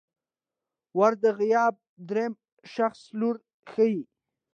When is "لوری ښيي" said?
3.19-4.01